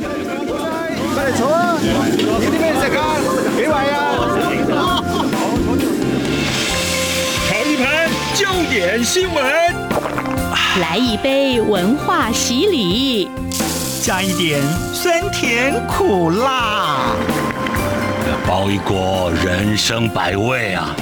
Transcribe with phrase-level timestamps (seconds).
[0.00, 1.78] 快坐啊！
[1.80, 3.00] 你啲咩食啊？
[3.56, 3.98] 几位啊？
[7.48, 8.40] 炒一盘焦
[8.70, 9.44] 点新闻，
[10.80, 13.30] 来一杯文化洗礼，
[14.02, 14.62] 加一点
[14.94, 17.14] 酸甜苦辣，
[18.46, 20.96] 包一锅人生百味啊！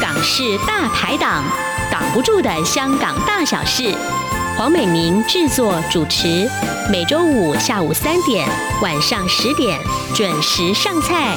[0.00, 1.42] 港式大排档，
[1.90, 3.92] 挡不住的香港大小事。
[4.56, 6.48] 黄美玲制作主持，
[6.88, 8.48] 每周五下午三点、
[8.80, 9.80] 晚上十点
[10.14, 11.36] 准时上菜。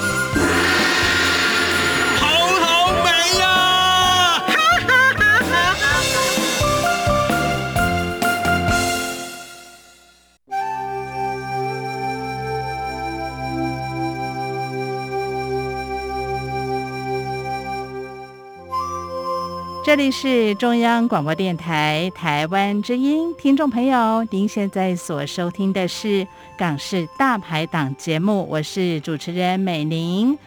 [19.88, 30.38] 这里是中央广播电台台湾之音，听众朋友，您现在所收听的是港式大排档节目，我是主持人美玲。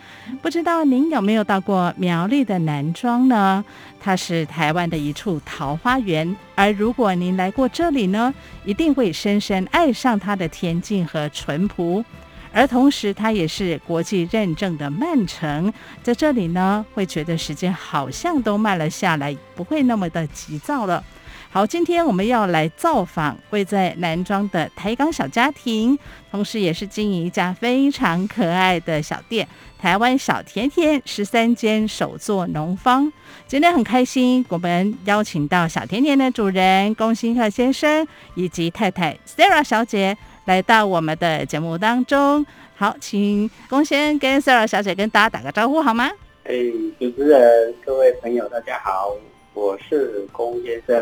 [0.43, 3.65] 不知道您有没有到过苗栗的南庄呢？
[3.99, 8.35] 它是台湾的一处桃花源，而如果您来过这里呢，
[8.67, 12.05] 一定会深深爱上它的恬静和淳朴。
[12.53, 21.05] 而同时，它也是国际认证的慢城，在这里呢，会觉得时间好像都慢了下来，不会那么的急躁了。
[21.53, 25.99] 好，今天我们要来造访位在南庄的台港小家庭，
[26.31, 33.13] 同时也是经营一家非常可爱的小店——台湾小甜甜十三间手作农坊。
[33.49, 40.17] 今天很开心，我们邀请到小甜甜的主人龚新鹤先生以及太太 Sarah 小姐。
[40.51, 46.11] 来到我们的节目当中，好，请龚先跟 Sarah 小姐跟大家打个招呼好吗？
[46.43, 46.53] 哎，
[46.99, 49.15] 主持人，各位朋友，大家好，
[49.55, 51.01] 我是龚先生。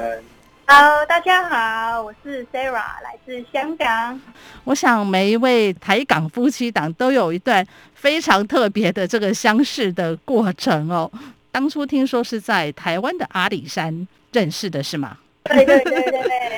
[0.66, 4.20] Hello，大家好，我是 Sarah，来自香港。
[4.64, 11.10] 我想每一位台港夫妻档都有一段非常特别的这个相识的过程哦。
[11.50, 15.16] 当初听说是在台湾的阿里山认识的，是吗？
[15.44, 16.57] 对对对对对，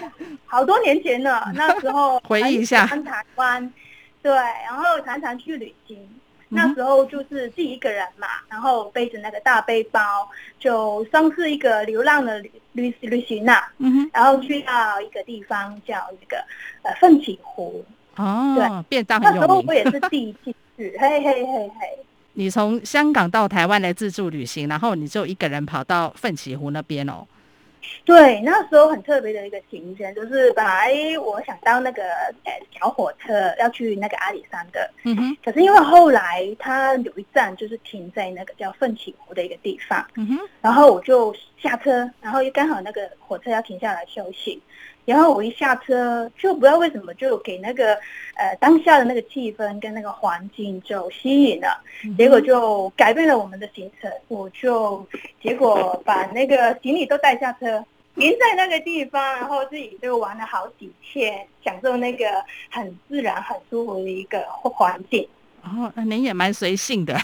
[0.50, 3.72] 好多年前了， 那时候回忆一下，台湾，
[4.20, 5.96] 对，然后常常去旅行，
[6.48, 10.28] 那时候就是自己一个人嘛，然后背着那个大背包，
[10.58, 16.44] 就算是一个流浪的旅旅旅行呐，嗯哼，然后去到一个地方叫那个
[16.82, 17.84] 呃奋起湖，
[18.16, 21.98] 哦，对，便当那时候我也是第一次去， 嘿嘿嘿嘿。
[22.34, 27.26] 你从香港到台湾来自助旅行，然后你就一个人跑到奋起湖那边哦。
[28.04, 30.92] 对，那时候很特别的一个行程，就是本来
[31.22, 32.02] 我想到那个
[32.44, 44.60] 呃小火车要去那个阿里山的，嗯哼，可是因为后来它有一站就是停在那个叫奋起湖的一个地方，嗯哼，然后我就下车，然后又刚好那个火车要停下来休息。
[45.04, 47.94] 然后我一下车，就不知道为什么就给那个
[48.36, 51.82] 呃当下的那个气氛跟那个环境就吸引了，
[52.16, 54.10] 结果就改变了我们的行程。
[54.28, 55.06] 我就
[55.42, 57.84] 结果把那个行李都带下车，
[58.14, 62.24] 停在那个地方，然后自己就玩了好几天，享受那个
[62.70, 65.28] 很自然、很舒服的一个环境。
[65.62, 67.18] 哦，那您也蛮随性的。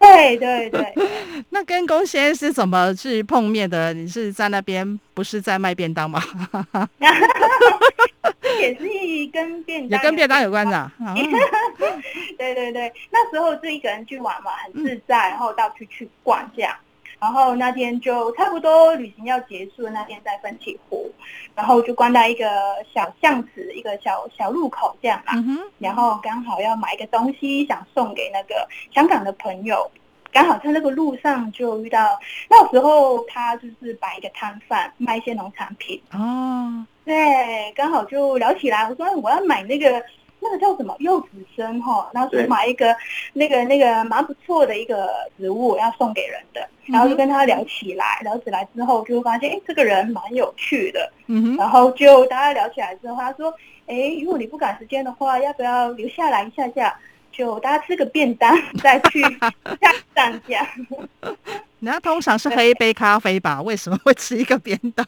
[0.00, 0.94] 对对对。
[1.50, 3.92] 那跟龚先生是怎么去碰面的？
[3.94, 6.20] 你是在那边不是在卖便当吗？
[8.60, 8.80] 也是
[9.32, 10.90] 跟便当 也跟便当有关的。
[12.38, 16.74] 对对对，那时候是一个人去玩嘛，很自在，然后到处去逛这样。
[17.22, 21.08] 然后那天就差不多旅行要结束，那天在奋起湖，
[21.54, 22.44] 然后就关到一个
[22.92, 25.34] 小巷子，一个小小路口这样嘛。
[25.36, 29.88] 嗯、然后刚好要买一个东西，想送给那个香港的朋友，
[30.32, 32.18] 刚好在那个路上就遇到，
[32.50, 36.02] 那时候他就是摆一个摊贩，卖一些农产品。
[36.12, 40.02] 哦，对，刚好就聊起来，我说我要买那个。
[40.42, 40.94] 那个叫什么？
[40.98, 42.94] 柚子生哈，然后就买一个
[43.32, 45.08] 那个那个蛮不错的一个
[45.38, 53.54] 植物要送给人的，然后就跟他聊起来，聊起来之后就发现，哎，这个人蛮有趣的，嗯，然后就大家聊起来之后，他说，
[53.86, 56.98] 哎，如果你不赶时间的话，要不要留下来一下下，
[57.32, 60.66] 就大家吃个便当再去下站这样。
[61.80, 63.60] 人家通常是喝一杯咖啡吧？
[63.60, 65.04] 为什么会吃一个便当？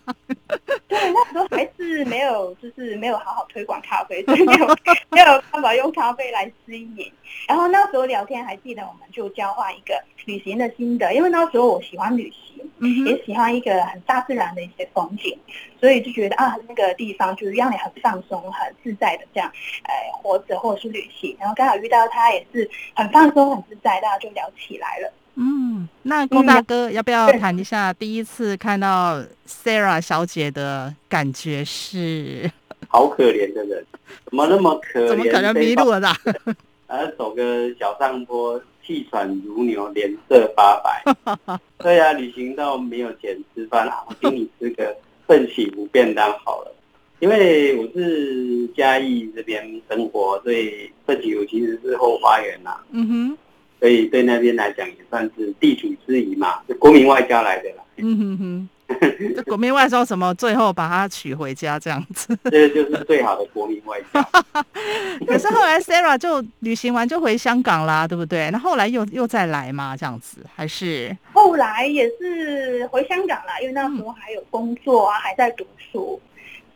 [0.88, 4.67] 对，那时候还是没有，就是没有好好推广咖啡，所以没有
[5.11, 7.12] 没有办法用咖啡来吸引。
[7.47, 9.94] 然后那时候聊天，还记得我们就交换一个
[10.25, 15.37] 旅行的心得，因为那时候我喜欢旅行，嗯、哼也喜欢一个很大自然的一些风景，
[15.81, 19.50] 所以就觉得啊，那个地方就是让你很放松、很自在的这样，
[19.82, 21.37] 哎，活着或者是旅行。
[21.38, 25.12] 然后刚好遇到他，也是很放松、很自在，大家就聊起来了。
[25.37, 32.50] 嗯，那龚大哥要不要谈一下第一次看到 Sarah 小姐的感觉是？
[32.88, 33.84] 好可怜的人，
[34.26, 35.08] 怎么那么可怜？
[35.08, 36.08] 怎么可能迷路了呢？
[36.87, 41.03] 呃，走个小上坡，气喘如牛，脸色发白。
[41.79, 44.97] 对啊，旅行到没有钱吃饭，我请你吃个
[45.27, 46.75] 奋起不便当好了。
[47.21, 52.77] 因为我是嘉义这边生活，所以奋起湖其实是后花园呐。
[52.91, 53.39] 嗯哼。
[53.81, 57.85] 所以对那边来讲也算是地主之谊嘛，是国民外交来的啦。
[57.97, 58.69] 嗯哼哼。
[59.35, 60.35] 这国民外交什么？
[60.35, 64.23] 最后把他娶回家这样子， 这就是最好的国民外交。
[65.26, 68.50] 可是后来 Sarah 就旅行完就回香港啦，对不对？
[68.50, 69.96] 那后来又又再来嘛？
[69.96, 71.17] 这样子还是？
[71.32, 76.20] 后来也是回香港啦，因为那时候还有工作啊，还在读书。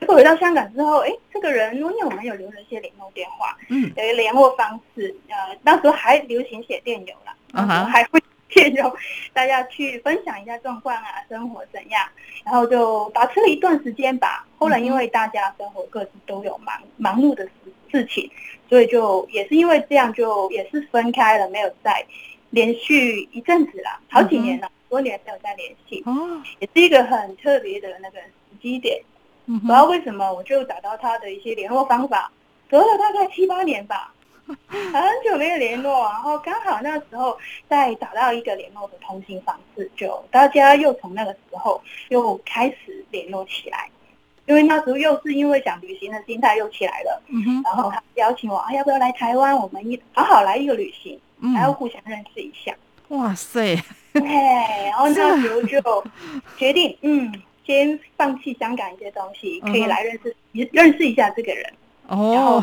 [0.00, 8.22] 结果回到香港之后，哎，这个人因为我们有留了一些联络电话，嗯，有联络方式，呃，那时候还流行写电邮了，啊哈，还会。
[8.48, 8.96] 借由
[9.32, 12.02] 大家去分享一下状况啊，生活怎样，
[12.44, 14.46] 然后就保持了一段时间吧。
[14.58, 17.52] 后来因为大家生活各自都有忙忙碌的事
[17.90, 18.30] 事情，
[18.68, 22.04] 所以就也是因为这样，就也是分开了，没有再
[22.50, 26.02] 连续一阵子了，好几年了，多年没有再联系。
[26.06, 29.00] 哦，也是一个很特别的那个时机点。
[29.46, 32.30] 嗯，不知道为什么，我就找到他的一些联络方法，
[32.68, 34.12] 隔了大概七八年吧。
[34.68, 37.36] 很久没有联络，然后刚好那时候
[37.68, 43.88] 再找到一个联络的通信方式，就大家又从那个时候又开始联络起来。
[44.46, 47.22] 因为那时候又是因为想旅行的心态又起来了，
[47.62, 49.54] 然后他邀请我，啊，要不要来台湾？
[49.54, 51.20] 我们一好好来一个旅行，
[51.54, 52.74] 然后互相认识一下。
[53.08, 53.76] 哇塞，
[54.14, 54.22] 对，
[54.86, 56.04] 然后那时候就
[56.56, 57.30] 决定，嗯，
[57.66, 60.34] 先放弃香港一些东西，可以来认识
[60.72, 61.70] 认识一下这个人。
[62.08, 62.62] 哦，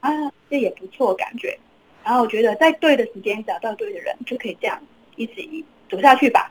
[0.00, 0.10] 啊，
[0.50, 1.58] 这也不错，感觉。
[2.04, 4.78] 然后我觉得在对的时间找到对的人，就可以这样
[5.16, 5.34] 一直
[5.90, 6.50] 走下去吧。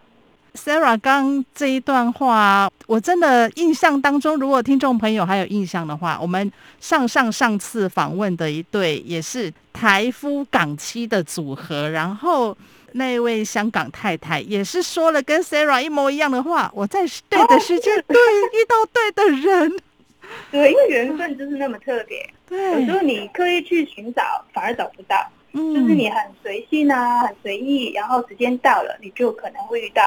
[0.54, 12.58] Sarah 刚这一段话，我真的印象当中，如果听众朋友还有印象的话，我们上上上次访问的一对也是台夫港妻的组合，然后
[12.94, 19.80] 那位香港太太也是说了跟 Sarah 一模一样的话，我在对的时间对遇到对的人。
[20.52, 22.28] 对，因为缘分就是那么特别。
[22.48, 24.24] 对，有时候你刻意去寻找，
[24.54, 25.16] 反而找不到。
[25.54, 30.04] 嗯，就是你很随性啊，很随意，然后时间到了，你就可能会遇到，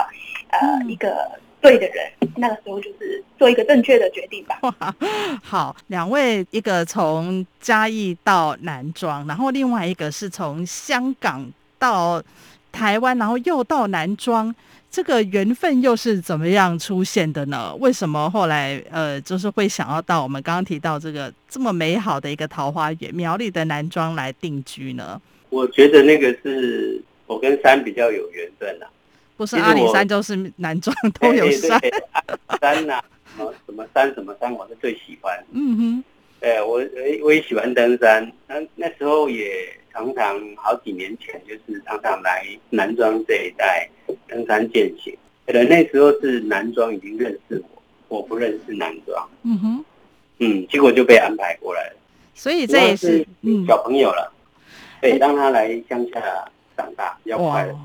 [0.50, 1.30] 呃，嗯、一个
[1.60, 2.10] 对的人。
[2.36, 4.58] 那个时候就是做一个正确的决定吧。
[4.62, 4.94] 哇，
[5.42, 12.22] 好，两位，一个从嘉义到南庄，然后另外一个是从香港到
[12.70, 14.54] 台湾，然后又到南庄。
[14.92, 17.74] 这个缘分又是怎么样出现的呢？
[17.76, 25.18] 为什么后来呃，就是会想要到我们刚刚提到这个这么美好的一个桃花源苗栗的南庄来定居呢？
[25.48, 28.86] 我觉得那个是我跟山比较有缘分啊，
[29.38, 31.80] 不是阿里山就是南庄都有山，
[32.60, 33.00] 山呐，
[33.34, 35.42] 什么什么山什么山，我是最喜欢。
[35.52, 36.04] 嗯哼，
[36.38, 36.82] 对，我
[37.24, 39.74] 我也喜欢登山，那那时候也。
[39.92, 43.88] 常常好几年前，就是常常来南庄这一带
[44.26, 45.16] 登山健行。
[45.46, 47.62] 可能那时候是南庄已经认识
[48.08, 49.28] 我，我不认识南庄。
[49.42, 49.84] 嗯哼，
[50.38, 51.96] 嗯，结果就被安排过来了。
[52.34, 53.26] 所以这也是
[53.66, 54.32] 小朋友了，
[55.00, 56.20] 对，让他来乡下
[56.76, 57.76] 长大比较快乐。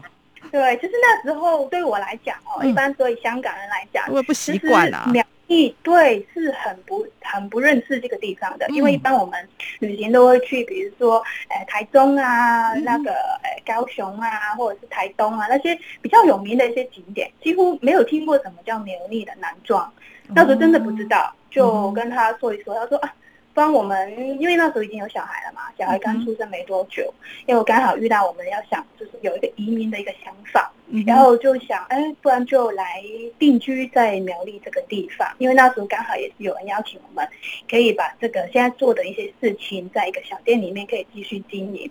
[0.49, 5.11] 对，就是那时候对我来讲哦，一般对香港人来讲，我不习惯啊。
[5.47, 9.47] 一对是很不很不认识这个地方的，因为一般我们
[9.79, 19.91] 旅行都会去，比如说，呃，台中啊，那个呃，高雄啊，或者是台东啊，那些比较有名的一些景点，几乎没有听过什么叫苗栗的南庄，
[20.27, 23.13] 那时候真的不知道，就跟他说一说，他说啊。
[23.57, 27.11] 帮我们，因为那时候已经有小孩了嘛，小孩刚出生没多久，
[27.47, 30.71] 因为我刚好遇到我们要想，就是有一个移民的一个想法，
[31.07, 33.01] 然后就想，哎，不然就来
[33.39, 37.27] 定居在苗栗这个地方，因为那时候刚好也是有人邀请我们，
[37.67, 41.89] 可以把这个现在做的一些事情，在一个小店里面可以继续经营，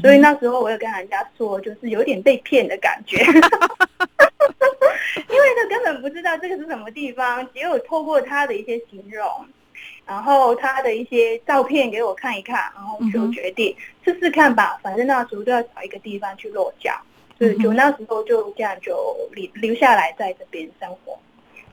[0.00, 3.16] 所以那时候我有跟人家说，就是有点被骗的感觉，
[5.28, 9.28] 因为他根本不知道这个是什么地方，只有透过他的一些形容。
[10.08, 14.78] 然后他的一些照片给我看一看，然后就决定试试看吧。
[14.82, 16.98] 反正那时候都要找一个地方去落脚，
[17.38, 18.96] 所以就那时候就这样就
[19.34, 21.18] 留留下来在这边生活。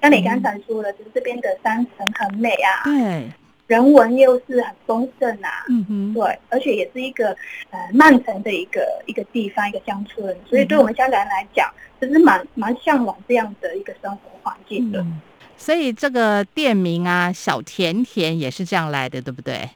[0.02, 3.32] 那你刚才说的，就是这边的山城很美啊，对，
[3.68, 7.30] 人文又是很丰盛啊，嗯哼，对，而且也是一个
[7.72, 15.00] 呃慢城的一个一个地方，一个乡村，所以对我们香港人来讲，就是蛮蛮向往这样的一个生活环境的。
[15.00, 15.22] 嗯
[15.58, 19.70] 所以这个店名啊，小甜甜也是这样来的，对不对？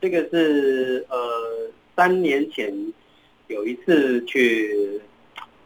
[0.00, 1.16] 这个是呃，
[1.96, 2.72] 三年前
[3.48, 5.00] 有一次去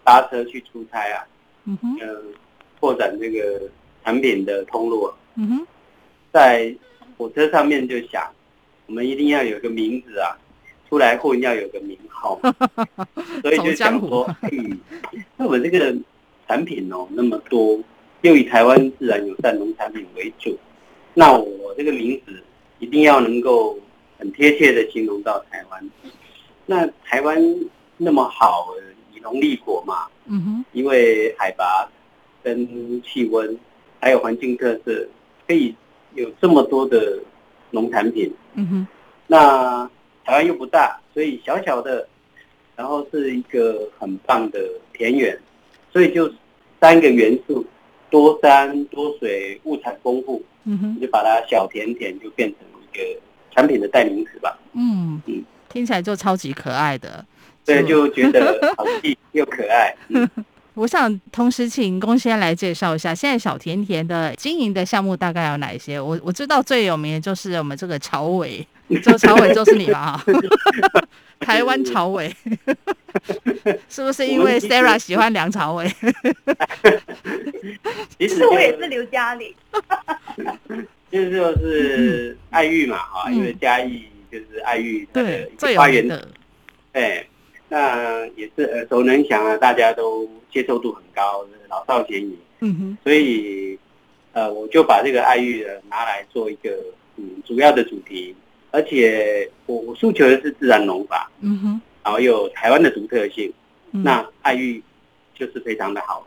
[0.05, 1.27] 搭车去出差啊，
[1.65, 2.23] 嗯哼，呃，
[2.81, 3.63] 拓展这个
[4.05, 5.67] 产品的通路啊，嗯哼，
[6.33, 6.75] 在
[7.17, 8.29] 火车上面就想，
[8.87, 10.39] 我们一定要有个名字啊，
[10.89, 12.41] 出来混要有个名号，
[13.43, 14.79] 所以就想说，嗯，
[15.37, 15.95] 那我们这个
[16.47, 17.79] 产品哦那么多，
[18.23, 20.59] 又以台湾自然友善农产品为主，
[21.15, 22.43] 那我这个名字
[22.81, 23.79] 一定要能够
[24.19, 25.91] 很贴切的形容到台湾。
[26.67, 27.41] 那台湾
[27.97, 28.67] 那么好，
[29.15, 31.89] 以农立国嘛，嗯哼，因为海拔
[32.43, 33.57] 跟气温
[34.01, 35.09] 还有环境特色，
[35.47, 35.75] 可以
[36.15, 37.21] 有这么多的
[37.71, 38.87] 农产品，嗯哼，
[39.29, 39.89] 那
[40.25, 42.09] 台湾又不大，所以小小的，
[42.75, 44.59] 然后是一个很棒的
[44.93, 45.41] 田园，
[45.93, 46.29] 所以就
[46.81, 47.65] 三个元素。
[48.11, 53.21] 多山多水，物产丰富，嗯哼，就把它小甜甜就变成一个
[53.55, 54.59] 产品的代名词吧。
[54.73, 57.25] 嗯嗯，听起来就超级可爱的，
[57.65, 59.95] 对，就觉得好气又可爱。
[60.09, 60.29] 嗯、
[60.79, 65.99] 我想同时请龚先来介绍一下，现在小甜甜的经营的项目大概有哪一些？
[65.99, 68.65] 我我知道最有名的就是我们这个朝伟，
[69.03, 70.25] 这个巢尾就是你吧？
[71.41, 72.33] 台湾朝伟，
[73.91, 75.93] 是不是因为 Sarah 喜欢梁朝伟？
[78.17, 79.53] 其实我也是刘嘉玲，
[81.11, 86.29] 其实就是爱玉嘛，哈，因为嘉义就是爱玉的花园的，
[86.93, 87.27] 哎，
[87.69, 93.79] 那也是耳熟能详啊，大家都接受度很高，老少咸宜，嗯哼，所以
[94.33, 96.71] 呃，我就把这个爱玉拿来做一个
[97.17, 98.35] 嗯主要的主题。
[98.71, 103.51] 而且我我诉求的是自然农法，嗯哼，然后有台湾的独特性，
[103.93, 104.83] 嗯、那爱玉
[105.35, 106.27] 就是非常的好，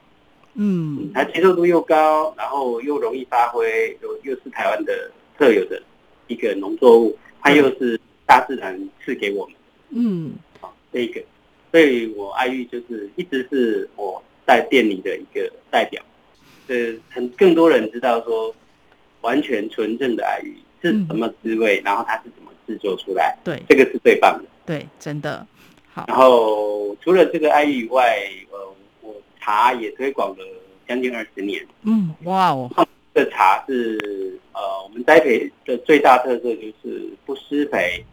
[0.56, 5.80] 嗯，它接受度又高，然后又容易发挥，又又是台湾的特有的
[6.26, 9.56] 一个农作物，它又是大自然赐给我们，
[9.92, 10.51] 嗯，好，
[10.92, 11.22] 这个，
[11.72, 16.02] 所以我爱玉就是一直是我在店里的一个代表，
[16.68, 16.76] 呃，
[17.10, 18.54] 很更多人知道说
[19.22, 20.56] 完全纯正的爱玉。
[20.84, 21.80] 是什么滋味？
[21.86, 23.38] 然后它是怎么制作出来？
[23.44, 24.50] 对，这个是最棒的。
[24.66, 25.46] 对，真的
[25.94, 26.06] 好。
[26.08, 28.18] 然后除了这个爱玉以外，
[28.50, 28.58] 呃，
[29.02, 30.44] 我茶也推广了
[30.88, 31.64] 将近二十年。
[31.84, 32.68] 嗯，哇哦，
[33.14, 38.04] 这茶是呃，我们栽培的最大特色就是不施肥、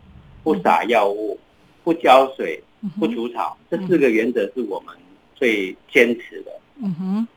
[0.43, 1.41] 不撒药物、
[1.83, 2.63] 不浇水、
[2.99, 4.95] 不除草，这四个原则是我们
[5.35, 6.53] 最坚持的。
[6.83, 7.29] 嗯哼，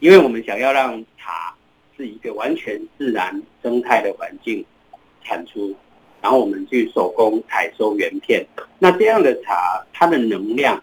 [0.00, 1.54] 因为我们想要让茶。
[1.94, 4.64] 是一个完全自然生态的环境
[5.22, 5.76] 产出，
[6.22, 8.44] 然后我们去手工采收原片。
[8.78, 10.82] 那这样的茶，它的能量、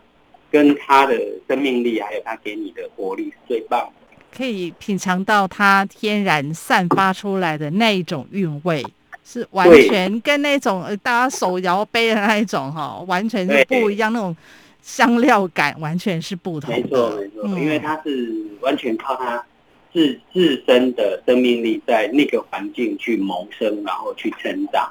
[0.52, 4.18] 跟它的生命力，还有它给你的活力是最棒的。
[4.32, 8.86] 可以品尝到它天然散发出来的那一种韵味，
[9.32, 14.12] 是完全跟那种大家手摇杯的那一种哈，完全是不一样。
[14.12, 14.36] 那种
[14.82, 16.82] 香料感完全是不同的。
[16.82, 19.46] 没错没错，因为它是完全靠它。
[19.92, 24.88] 自自身的生命力在那个环境去谋生，然后去成长，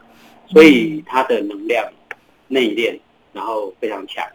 [0.48, 1.86] 所以它的能量
[2.48, 2.98] 内敛，
[3.32, 4.26] 然后非常强。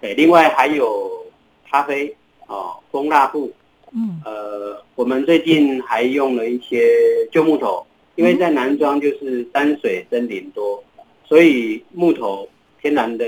[0.00, 1.24] 对，另外还有
[1.70, 2.12] 咖啡
[2.48, 3.52] 哦，蜂蜡布。
[3.92, 6.84] 嗯，呃，我们最近还用了一些
[7.30, 7.86] 旧木头，
[8.18, 10.82] 因为在南庄就是山水森林多，
[11.24, 12.48] 所以木头、
[12.82, 13.24] 天然的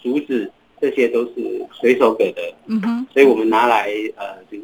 [0.00, 1.32] 竹子这些都是
[1.72, 2.42] 随手给的。
[2.66, 4.62] 嗯哼，所以我们拿来呃，就是。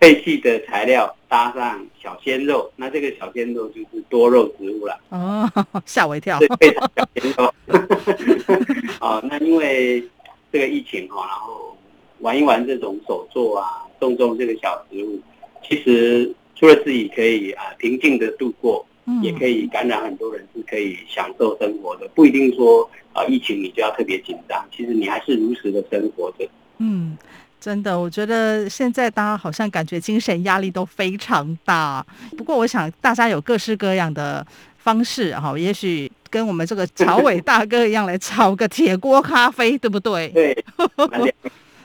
[0.00, 4.98] 废弃的材料搭上小鲜肉，那这个小鲜肉就是多肉植物了。
[5.10, 5.46] 哦，
[5.84, 6.38] 吓我一跳。
[6.38, 7.52] 对，非常小鲜肉。
[8.98, 10.02] 哦，那因为
[10.50, 11.76] 这个疫情哈，然后
[12.20, 15.20] 玩一玩这种手作啊，种种这个小植物，
[15.68, 22.06] 其实除了自己可以啊平静的度过，嗯，也可以感染很多人，是可以享受生活的。
[22.14, 26.46] 不一定说啊疫情你就要特别紧张，其实你还是如实的生活着。
[26.78, 27.16] 嗯。
[27.58, 32.02] 真的，我觉得现在大家好像感觉精神压力都非常大。
[32.34, 34.46] 不过，我想大家有各式各样的
[34.78, 40.30] 方式哈，也许跟我们这个朝伟大哥一样来炒个铁锅咖啡，对不对？
[40.30, 40.64] 对。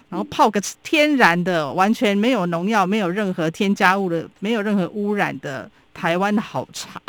[0.10, 7.00] 然后泡个天然的，完全没有农药、没有任何添加物的、没有任何污染的台湾的好茶。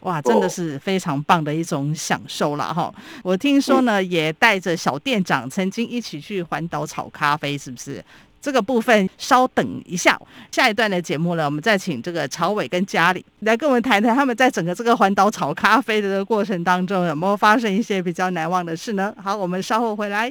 [0.00, 2.94] 哇，真的是非常棒的一种享受了哈！
[3.22, 8.04] 我听说呢，也带着小店长曾经一起去环岛炒咖啡，是不是？
[8.38, 10.20] 这个部分稍等一下，
[10.52, 19.14] 下一段的节目呢，我们再请这个朝伟跟家里来跟我们谈谈，他们在整个这个环岛炒咖啡的这个过程当中，有没有发生一些比较难忘的事呢？
[19.16, 20.30] 好，我们稍后回来。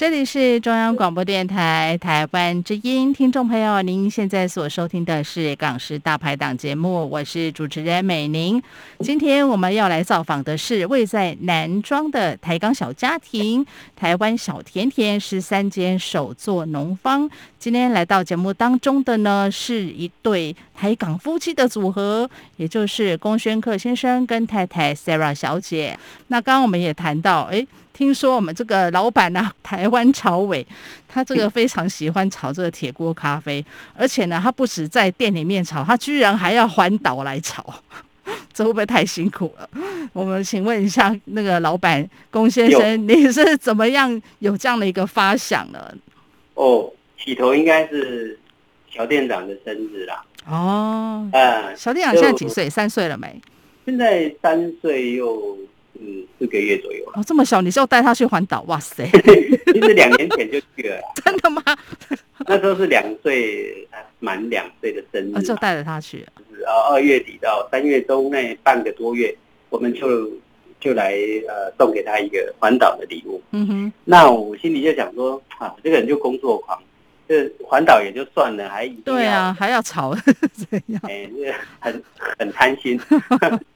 [0.00, 8.62] 这里是中央广播电台台湾之音，听众朋友，您现在所收听的是《港式大排档》节目，我是主持人美玲。
[9.00, 17.28] 今天我们要来造访的是位在南庄的台港小家庭——台湾小甜甜十三间手作农坊。
[17.58, 25.98] 今天来到节目当中的呢，是一对台港夫妻的组合，也就是龚宣克先生跟太太 Sarah 小姐。
[26.28, 27.66] 那刚刚我们也谈到，哎。
[28.00, 30.66] 听说我们这个老板呢、啊，台湾朝伟，
[31.06, 33.62] 他这个 非常喜欢炒这个铁锅咖啡，
[33.94, 37.62] 而且呢，他不止在店里面炒，他居然还要环岛来炒，
[38.54, 39.68] 这会不会太辛苦了？
[40.14, 45.94] 我们请问一下那个老板龚先生，你是怎么样有这样的一个发想呢？
[46.54, 46.90] 哦，
[47.22, 48.38] 起头应该是
[48.88, 50.24] 小店长的生日啦。
[50.48, 52.70] 哦，呃，小店长现在几岁？
[52.70, 53.38] 三岁了没？
[53.84, 55.58] 现在三岁又。
[56.02, 57.12] 嗯，四个月左右了。
[57.16, 58.62] 哦，这么小你就带他去环岛？
[58.62, 59.04] 哇塞！
[59.72, 60.98] 其实两年前就去了。
[61.22, 61.62] 真的吗？
[62.48, 63.86] 那时候是两岁，
[64.18, 66.26] 满两岁的生日，哦，就带着他去。
[66.48, 69.36] 就是二月底到三月中那半个多月，
[69.68, 70.30] 我们就
[70.80, 71.14] 就来
[71.46, 73.42] 呃送给他一个环岛的礼物。
[73.50, 73.92] 嗯哼。
[74.04, 76.82] 那我心里就想说啊，这个人就工作狂，
[77.28, 80.16] 这环岛也就算了，还对啊，还要吵
[80.70, 81.00] 这样？
[81.04, 82.02] 哎，这很
[82.38, 82.98] 很贪心，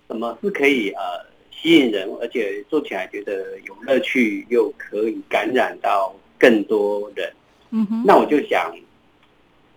[0.08, 1.33] 什么是可以呃？
[1.64, 7.32] 吸引人，而且做起来觉得有乐趣，又可以感染到更多人。
[7.70, 8.70] 嗯哼，那我就想，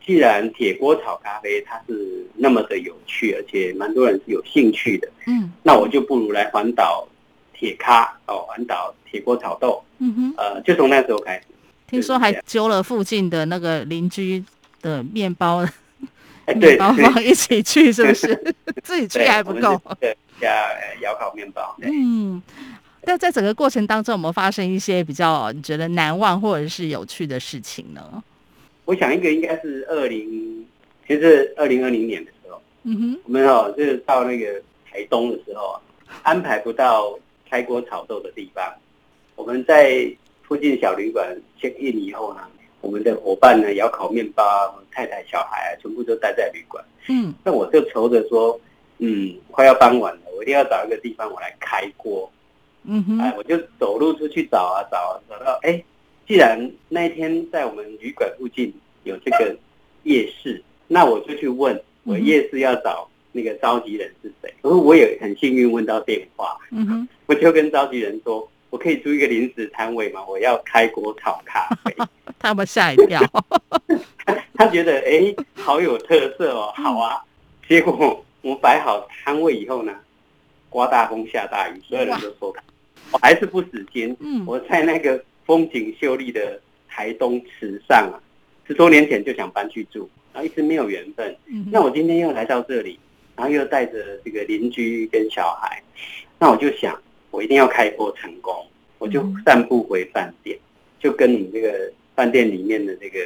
[0.06, 7.08] 既然铁锅炒咖啡它是那么的有趣，而且蛮多人是有兴趣的，嗯，那我就不如来环岛
[7.54, 9.82] 铁咖哦，环岛铁锅炒豆。
[10.00, 11.46] 嗯哼，呃，就从那时候开始，
[11.88, 14.44] 听说还揪了附近的那个邻居
[14.82, 15.66] 的面包，
[16.54, 18.36] 面包房一起去，是不是？
[18.84, 19.82] 自己去还不够。
[20.40, 20.50] 加
[21.02, 21.76] 窑烤面包。
[21.82, 22.42] 嗯，
[23.04, 28.24] 那在整个过程当中，有没有发生一些比较你觉得难忘或者是有趣的事情呢？
[28.86, 30.66] 我想一个应该是二零，
[31.08, 35.82] 其实二零二零年的时候，嗯哼，我们哦就是到那个台东的时候啊，
[36.24, 37.18] 安排不到
[37.50, 38.64] 开锅炒豆的地方，
[39.36, 40.10] 我们在
[40.44, 41.26] 附近小旅馆
[41.62, 42.42] check in 以后呢，
[42.82, 44.44] 我们的伙伴呢窑烤面包，
[44.92, 46.84] 太太小孩啊，全部都待在旅馆。
[47.08, 48.60] 嗯，那我就愁着说。
[49.00, 52.30] 嗯，快要傍晚了，我一定要找一个地方我来开锅。
[52.84, 55.84] 嗯哼，哎，我就走路出去找啊找啊，找到哎，
[56.28, 59.56] 既然那一天在我们旅馆附近有这个
[60.04, 64.54] 夜市，那我就去问我夜市要找那个召集人是谁。
[64.62, 66.58] 可是我也很幸运问到电话。
[66.72, 70.26] 嗯哼， 我就跟召集人说，我可以租一个临时摊位吗？
[70.26, 71.94] 我要开锅炒咖啡。
[72.40, 73.22] 他们吓一跳，
[74.26, 77.22] 他 他觉得哎，好有特色哦，好啊。
[77.68, 78.24] 结果。
[78.48, 79.94] 我摆好摊位以后呢，
[80.70, 82.56] 刮大风下大雨，所有人都说
[83.12, 84.16] 我还是不死心。
[84.22, 86.58] 嗯，我在那个风景秀丽的
[86.88, 88.16] 台东池上啊，
[88.66, 91.36] 十多年前就想搬去住，然后一直没有缘分。
[91.48, 92.98] 嗯，那我今天又来到这里，
[93.36, 95.84] 然后又带着这个邻居跟小孩，
[96.40, 96.98] 那我就想，
[97.32, 98.66] 我一定要开播成功。
[98.98, 100.58] 我就散步回饭店，
[101.02, 103.20] 就跟你这个饭店里面的这个。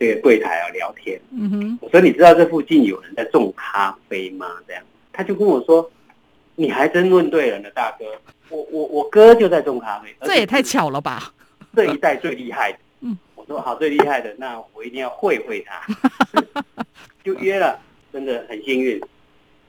[0.00, 1.20] 这个柜台啊，聊天。
[1.30, 4.46] 嗯哼，我说，你知道这附近有人在种咖啡吗？
[4.66, 4.82] 这样，
[5.12, 5.90] 他就跟我说，
[6.56, 8.06] 你还真问对人了，大哥。
[8.48, 11.34] 我我我哥就在种咖啡，这也太巧了吧？
[11.76, 12.78] 这一代最厉害的。
[13.02, 15.82] 嗯，我说好，最厉害的，那我一定要会会他。
[17.22, 17.78] 就约了，
[18.10, 18.98] 真的很幸运，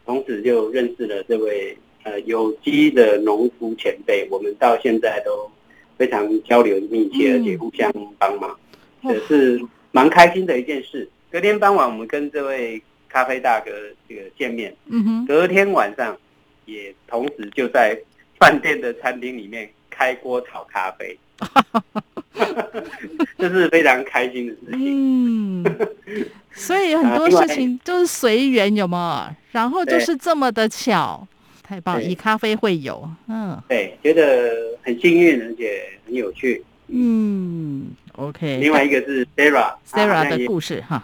[0.06, 4.26] 从此就认识了这位呃有机的农夫前辈。
[4.32, 5.52] 我们到现在都
[5.98, 8.58] 非常交流密切，而且互相帮忙，
[9.04, 9.62] 这是。
[9.92, 11.10] 蛮开心的一件事。
[11.30, 13.72] 隔天傍晚，我们跟这位咖啡大哥
[14.08, 14.76] 这个见面。
[14.88, 15.26] 嗯哼。
[15.26, 16.18] 隔天晚上，
[16.66, 17.98] 也同时就在
[18.40, 21.18] 饭店的餐厅里面开锅炒咖啡。
[23.38, 25.64] 这是非常开心的事情。
[25.64, 25.66] 嗯。
[26.54, 29.36] 所以很多事情都是随缘，有没有？
[29.52, 31.26] 然后就是这么的巧，
[31.64, 32.02] 太棒！
[32.04, 33.10] 以咖啡会友。
[33.28, 33.58] 嗯。
[33.70, 36.64] 对，觉得很幸运，而且很有趣。
[36.94, 38.58] 嗯，OK。
[38.58, 41.04] 另外一个是 Sarah，Sarah 的故事哈。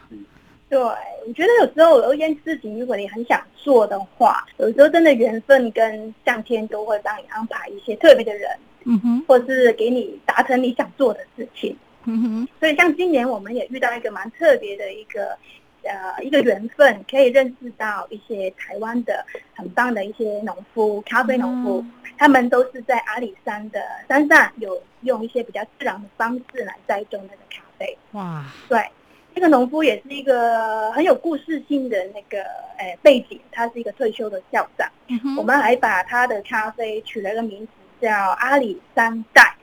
[0.69, 8.49] 对，我觉得有时候有一件事情，如果你很想做的话，有时候真的缘分跟上天都会帮你安排一些特别的人，
[8.85, 12.47] 嗯哼，或是给你达成你想做的事情，嗯哼。
[12.59, 15.37] 所以像今年我们也遇到一个蛮特别的一个。
[15.83, 27.97] 呃，一个缘分可以认识到一些台湾的很棒的一些农夫，咖啡农夫，嗯、他们都是在阿里山的山上有用一些比较自然的方式来栽种那个咖啡。
[28.11, 28.87] 哇，对，
[29.33, 32.43] 这个农夫也是一个很有故事性的那个
[32.77, 34.87] 呃背景，他是一个退休的校长。
[35.35, 39.55] 我们还把他的咖啡取了个名字叫阿里山代。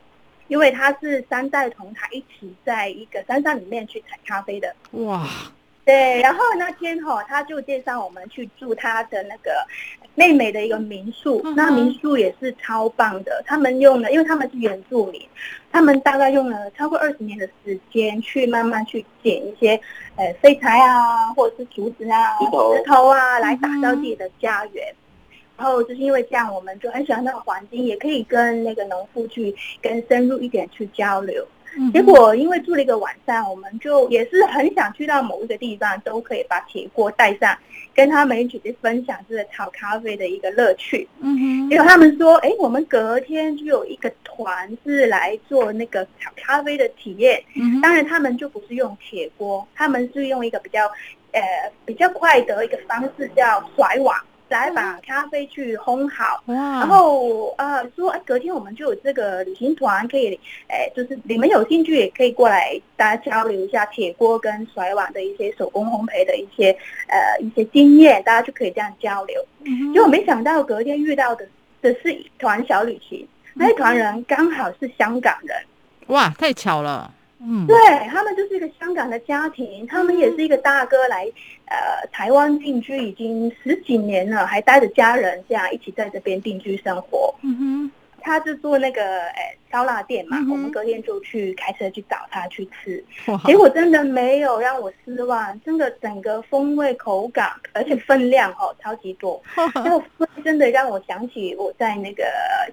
[0.47, 4.75] 因为他是三代同他一起在一个山上里面去采咖啡的。
[4.91, 5.27] 哇，
[5.83, 9.65] 对，然后那天哈、哦，他就介绍我们去住他的那个
[10.15, 13.43] 妹妹的一个民宿，嗯、那民宿也是超棒的。
[13.45, 15.21] 他们用了，因为他们是原住民，
[15.71, 19.79] 他们大概用了超过二十年的时间去慢慢去捡一些
[20.15, 24.85] 呃废材啊，或者是竹子啊、石头，石头啊，来打造自己的家园。
[24.91, 24.95] 嗯
[25.57, 31.47] 然后就是因为这样，我们就很喜欢那个环境，也可以跟那个农夫去更深入一点去交流。
[31.77, 37.57] 嗯、结果因为住了一个晚上，我们就也是很想去到某一个地方，都可以把铁锅带上，
[37.93, 41.07] 跟他们一起去分享这个炒咖啡的一个乐趣。
[41.19, 41.69] 嗯哼。
[41.69, 47.43] 结果他们说，哎，我们隔天就有一个团是来做那个炒咖啡的体验。
[47.55, 47.81] 嗯。
[47.81, 50.85] 当然，他们就不是用铁锅，他们是用一个比较
[51.31, 51.41] 呃
[51.85, 54.15] 比较快的一个方式，叫甩网。
[54.49, 66.71] 来把咖啡去烘好，然后呃说，哎，隔天我们就有这个旅行团可以，哎，就是你们有兴趣也可以过来，大家交流一下铁锅跟甩碗的一些手工烘焙的一些
[67.07, 69.43] 呃一些经验，大家就可以这样交流。
[69.93, 71.47] 结果没想到隔天遇到的
[71.81, 75.57] 的是一团小旅行，那一团人刚好是香港人，
[76.07, 77.11] 哇，太巧了。
[77.47, 77.75] 嗯，对，
[78.09, 81.25] 他们就是一个香港的家庭，他们也是一个大哥来，
[81.65, 87.33] 呃，台湾定居已经十几年了，还带着家人这样一起在这边定居生活。
[87.43, 87.91] 嗯哼。
[88.25, 93.39] 他是做那个诶烧腊店嘛，嗯、我们隔天就去开车去找他去吃，哇。
[93.45, 99.39] 结果真的没有让我失望，真的整个风味口感，而且分量哦 超级多，
[99.85, 100.03] 就
[100.43, 102.25] 真的让我想起我在那个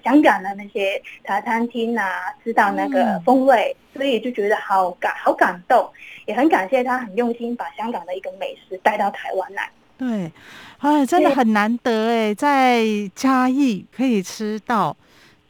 [0.03, 5.87] 香港的那些茶餐厅啊，吃到那个风味，嗯、所以就觉得好感好感动，
[6.25, 9.69] 也很感谢他很用心把香港的一个美食带到台湾来。
[9.95, 10.31] 对，
[10.79, 14.97] 哎，真的很难得哎，在嘉义可以吃到。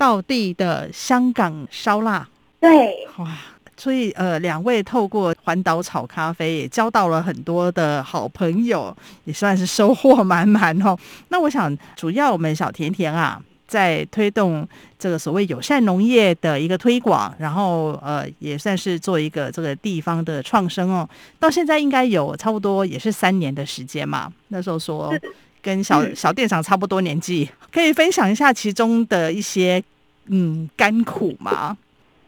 [0.03, 2.27] 道地的香港烧腊，
[2.59, 3.37] 对，哇，
[3.77, 10.97] 所以呃，两位透过环岛炒咖啡，也交到了很多的好朋友，也算是收获满满哦。
[11.31, 14.67] 那我想，主要我们小甜甜啊，在推动
[14.99, 21.07] 这个所谓友善农业的一个推广，然后呃，也算是做一个这个地方的创生哦。
[21.39, 24.29] 到现在应该有差不多也是三年的时间嘛。
[24.49, 25.13] 那时候说
[25.61, 29.81] 跟小小店长差不多年纪，可以分享一下其中的一些。
[30.27, 31.77] 嗯，甘苦吗？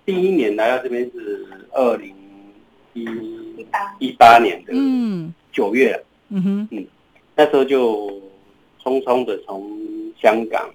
[0.06, 2.14] 第一年来到这边是二零
[2.94, 3.06] 一
[4.00, 6.86] 一八年的嗯九月，嗯哼嗯，
[7.36, 8.08] 那时候就
[8.84, 9.80] 匆匆的从
[10.22, 10.70] 香港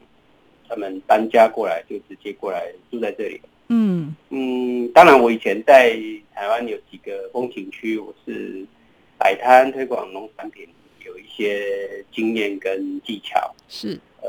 [0.68, 3.40] 他们搬家过来，就直接过来住在这里。
[3.68, 5.96] 嗯嗯，当然我以前在
[6.34, 8.66] 台湾有几个风景区，我是
[9.16, 10.66] 摆摊推广农产品，
[11.06, 13.38] 有一些经验跟技巧。
[13.68, 14.28] 是呃，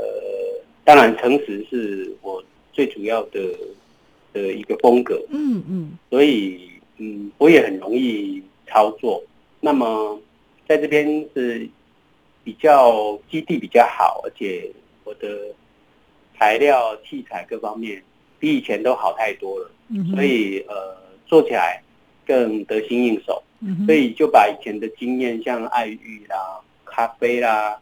[0.84, 2.44] 当然诚实是我。
[2.74, 3.40] 最主要的
[4.34, 9.24] 的一个风格，嗯嗯，所以嗯，我也很容易操作。
[9.60, 10.20] 那么
[10.68, 11.68] 在这边是
[12.44, 14.72] 比较基地比较好，而且
[15.04, 15.28] 我的
[16.38, 18.02] 材料、器材各方面
[18.40, 19.72] 比以前都好太多了。
[19.90, 21.82] 嗯，所以呃，做起来
[22.26, 23.44] 更得心应手。
[23.60, 27.78] 嗯，所以就把以前的经验，像爱玉啦、咖啡啦、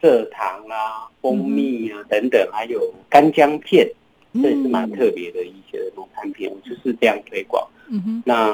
[0.00, 3.90] 蔗糖啦、蜂蜜啊等等，还有干姜片。
[4.34, 7.66] 这也是蛮特别的一些农产品，我就是这样推广。
[7.88, 8.48] 嗯哼，那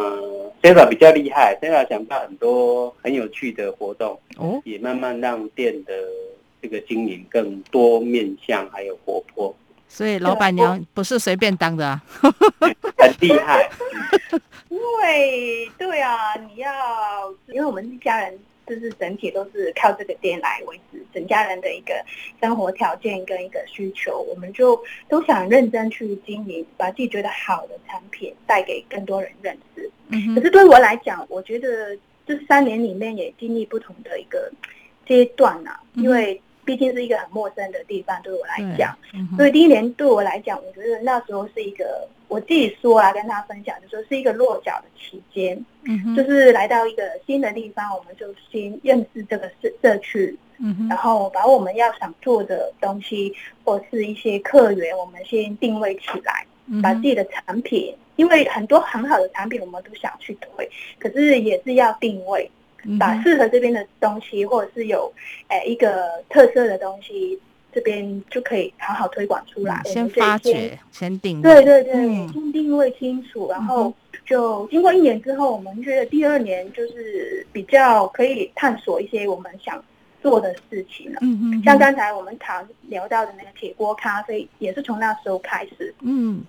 [0.62, 5.92] Sarah 比较厉害，Sarah 想到很多很有趣的活动，哦，也慢慢让店的
[6.62, 9.54] 这个经营更多面向，还有活泼。
[9.88, 12.02] 所以老板娘不是随便当的啊，
[12.96, 13.70] 很厉害。
[14.70, 16.70] 因为对啊，你要
[17.48, 18.38] 因为我们一家人。
[18.66, 21.94] 就是整体都是靠这个店来维持整家人的一个
[22.40, 29.90] 生活条件跟一个需求，我们就都想认真去经营，把自己觉得好的产品带给更多人认识。
[30.08, 30.34] 嗯。
[30.34, 34.52] 可是对我来讲，我觉得这三年里面也经历不同的一个
[35.06, 36.40] 阶段呐、啊，因为。
[36.66, 53.34] 毕竟是一个很陌生的地方，对我来讲，嗯、所以第一年对我来讲，我觉得那时候是一个我自己说啊，跟大家分享就说是一个落脚的期间，嗯、哼就是来到一个新的地方，我们就先认识这个社社区，嗯、哼然后把我们要想做的东西
[53.64, 62.50] 或是一些客源，我们先定位起来，嗯、把自己的产品，因为很多很好的产品我们都想去推，可是也是要定位。
[63.00, 65.12] 把适合这边的东西，或者是有
[65.48, 67.36] 诶一个特色的东西，
[67.76, 69.82] 这边就可以好好推广出来。
[69.84, 71.42] 先发掘，先定位。
[71.42, 73.92] 对对对，嗯、先定位清楚，然后
[74.24, 79.84] 就经过一年之后，我们觉得第二年就是比较可以探索一些我们想
[80.22, 81.18] 做的事情了。
[81.20, 81.62] 嗯嗯。
[81.62, 85.94] 像刚才我们谈聊到的那个铁锅咖啡，也是从那时候开始。
[86.00, 86.42] 嗯。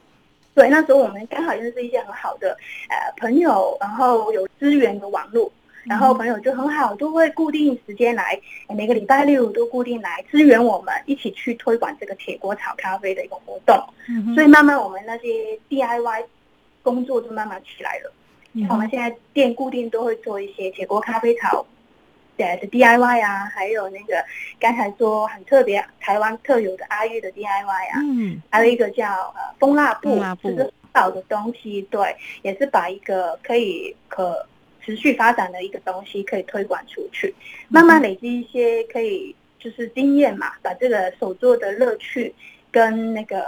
[0.56, 2.58] 对，那时候我们刚好认识一些很好的
[2.90, 5.52] 呃朋友，然后有资源的网络，
[5.88, 13.76] 然后朋友就很好，都会固定时间来，每个礼拜六都固定来支援我们，一起去推广这个铁锅炒咖啡的一个活动。
[14.10, 16.26] 嗯，所以慢慢我们那些 DIY
[16.84, 18.14] 工作就慢慢起来了。
[18.54, 21.66] 嗯，我们现在店固定都会做一些铁锅咖啡炒。
[22.36, 24.24] 对的 DIY 啊，还有那个
[24.60, 34.48] 刚才说很特别，台湾特有的阿玉的 DIY 啊，嗯，还有一个叫呃蜂蜡布，就是好的东西，对，也是把一个可以可
[34.88, 37.36] 持续发展的一个东西可以推广出去，
[37.68, 42.34] 慢慢累积一些可以就是经验嘛，把这个手作的乐趣
[42.72, 43.46] 跟那个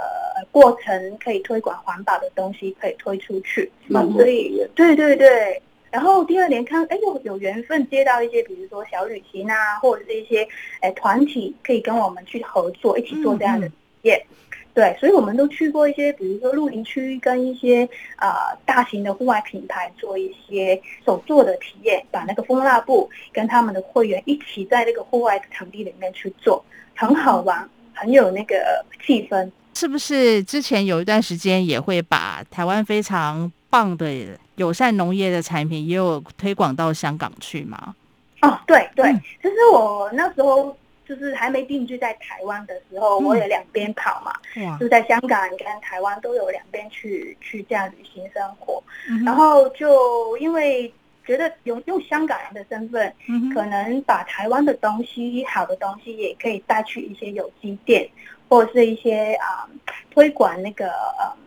[0.50, 5.62] 过程可以推广环保的东西可以推出去，嗯，所以对对对。
[5.90, 10.46] 然后第二年看，哎，有有缘分接到一些，比如说小旅行啊，或者是一些，
[10.80, 14.22] 哎，团体可以跟我们去合作，一起做这样的体验。
[14.28, 14.59] 嗯嗯。
[14.72, 17.84] 对，所以我们都去过一些，比如说露营区，跟一些
[18.16, 29.50] 啊、呃、大型的户外品牌做一些手作的体验，把那个蜂蜡布跟他们的会员一起在那个户外的场地里面去做，很好玩，很有那个气氛。
[29.74, 34.08] 是不是之前有一段时间也会把台湾非常棒的
[34.56, 37.94] 友善农业的产品也有推广到香港去吗？
[38.42, 40.76] 哦，对对，其实我那时候
[41.10, 50.92] 就是还没定居在台湾的时候，嗯、我有两边跑嘛，嗯、就在香港跟台湾都有两边去去这样旅行生活，嗯、然后就因为
[51.24, 58.08] 觉得用用香港人的身份，嗯、可能把台湾的东西好的东西也可以带去一些有机店。
[58.48, 59.78] 或者是一些啊、嗯，
[60.10, 61.38] 推广那个呃、嗯、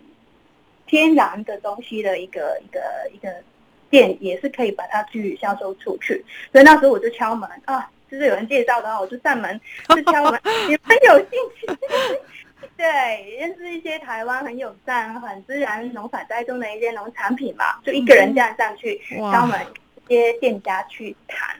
[0.87, 2.81] 天然的东西的一个一个
[3.13, 3.29] 一个
[3.89, 6.23] 店，也是可以把它去销售出去。
[6.53, 11.67] 所以那时候我就敲门啊，就是有人介绍的话，我就上门 就敲门，你们有兴趣？
[12.77, 19.59] 对，认识一些台湾很友善、很自然农法栽种的一些农产品嘛，就一个人这样上去敲门，
[20.07, 21.57] 一些店家去谈。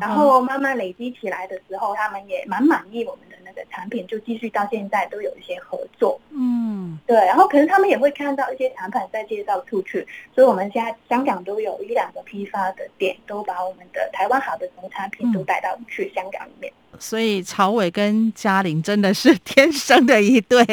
[0.00, 6.20] 然后慢慢累积起来的时候，他们也蛮满意我们的那个产品，就继续到现在都有一些合作。
[6.30, 7.16] 嗯，对。
[7.16, 16.70] 然后可能他们也会看到一些产品在介绍出去，所以我们现在香港都有一两个批发的店，都把我们的台湾好的农产品都带到去香港里面。
[16.70, 20.64] 嗯、所以朝伟跟嘉玲真的是 天生的一对。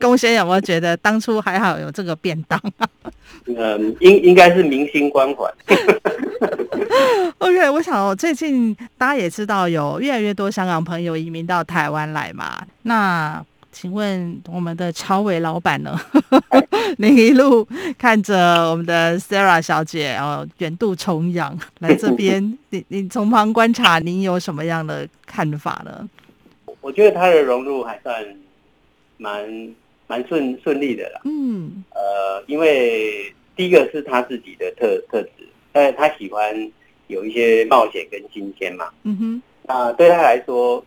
[0.00, 2.60] 龚先生有没有觉得当初还好有这个便当？
[3.46, 5.52] 嗯，应应该是明星光环。
[7.38, 12.60] OK，我想最近大家也知道有越来越多香港朋友移民到台湾来嘛。
[12.82, 13.44] 那
[13.78, 15.94] 请问我们的朝伟老板呢？
[16.96, 17.62] 您一路
[17.98, 26.08] 看着我们的 Sarah 小姐哦，远渡重洋来这边， 你你从旁观察，您有什么样的看法呢？
[26.80, 28.24] 我觉得他的融入还算
[29.18, 29.74] 蛮
[30.06, 31.20] 蛮顺顺利的啦。
[31.24, 35.46] 嗯，呃，因为第一个是他自己的特特质。
[35.70, 36.72] 但是他喜欢
[37.08, 40.82] 有一些冒险跟新鲜嘛，嗯哼，那对他来说，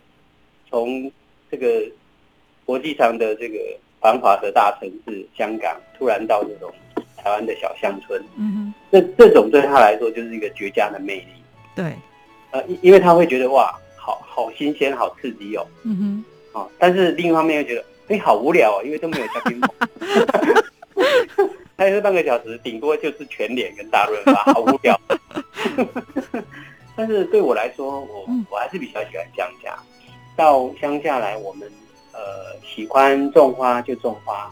[0.68, 1.08] 从
[1.48, 1.84] 这个
[2.70, 3.58] 国际上的这个
[4.00, 6.72] 繁华的大城市香港，突然到这种
[7.16, 11.26] 台湾的小乡村，嗯哼，这这种对他来说就是一个绝佳的魅力，
[11.74, 11.92] 对，
[12.52, 19.60] 呃，因为他会觉得哇，好好新鲜，好刺激哦，嗯哼，哦，但是另一方面又觉得，哎，好无聊哦，因为都没有嘉宾。
[21.76, 24.96] 开车半个小时，顶多就是全脸跟大润发，好无聊。
[26.94, 29.76] 但是对我来说，我我还是比较喜欢乡下。
[30.36, 31.68] 到乡下来，我们
[32.20, 34.50] 呃喜欢种花就种花，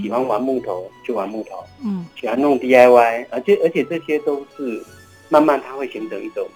[0.00, 4.82] 喜欢玩木头就玩木头，嗯，喜欢弄 DIY，而且而且这些都是
[5.28, 6.46] 慢慢它会形成一种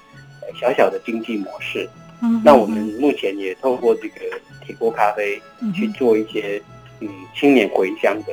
[0.61, 1.88] 小小的经济模式。
[2.22, 4.20] 嗯，那我们目前也透过这个
[4.64, 5.42] 铁锅咖啡
[5.75, 6.62] 去做一些
[7.01, 8.33] 嗯青年回乡的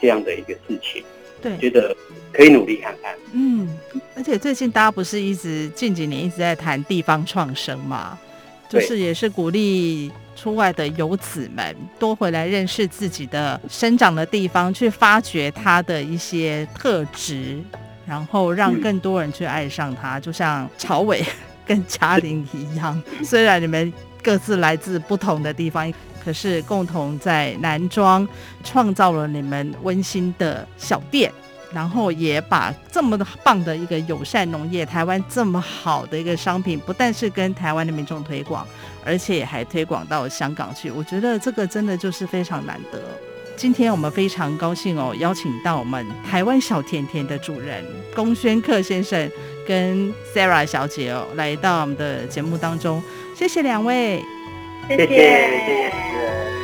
[0.00, 1.04] 这样的一个事情。
[1.40, 1.94] 对，觉得
[2.32, 3.14] 可以努力看看。
[3.32, 3.68] 嗯，
[4.16, 8.18] 而且最近大家不是一直近几年一直在谈地方创生嘛，
[8.68, 17.58] 就是也是鼓励出外的游子们多回来认识自己的生长的地方，去发掘它的一些特质，
[18.06, 20.18] 然后让更多人去爱上它。
[20.18, 21.24] 嗯、就像朝伟
[21.66, 25.92] 跟嘉玲一样， 虽然你们各自来自不同的地方。
[26.24, 28.26] 可是共同在南庄
[28.62, 31.32] 创造了你们温馨的小店，
[31.72, 38.66] 然后也把这么棒的一个友善农业，台湾这么好的一个商品，不但是跟台湾的民众推广，
[39.04, 40.90] 而且还推广到香港去。
[40.90, 43.00] 我觉得这个真的就是非常难得。
[43.56, 49.28] 今天我们非常高兴哦，邀请到我们台湾小甜甜的主人龚宣克先生
[49.66, 53.02] 跟 Sarah 小姐哦，来到我们的节目当中。
[53.34, 54.22] 谢谢两位。
[54.86, 56.57] 谢谢，谢谢。